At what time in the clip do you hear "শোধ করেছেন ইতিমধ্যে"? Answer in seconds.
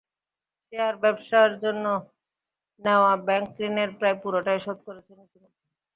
4.65-5.61